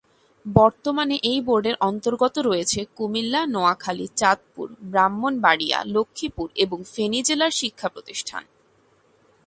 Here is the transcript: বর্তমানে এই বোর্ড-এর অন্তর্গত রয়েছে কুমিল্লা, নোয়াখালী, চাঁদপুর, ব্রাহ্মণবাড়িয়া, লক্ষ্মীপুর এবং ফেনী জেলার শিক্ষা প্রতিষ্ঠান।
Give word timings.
বর্তমানে 0.45 1.15
এই 1.23 1.39
বোর্ড-এর 1.41 1.75
অন্তর্গত 1.79 2.35
রয়েছে 2.39 2.79
কুমিল্লা, 2.95 3.41
নোয়াখালী, 3.45 4.07
চাঁদপুর, 4.15 4.67
ব্রাহ্মণবাড়িয়া, 4.81 5.77
লক্ষ্মীপুর 5.85 6.47
এবং 6.55 6.79
ফেনী 6.93 7.19
জেলার 7.21 7.51
শিক্ষা 7.51 7.87
প্রতিষ্ঠান। 7.89 8.43